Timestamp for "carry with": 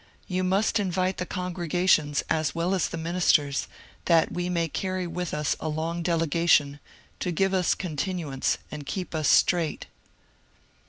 4.67-5.31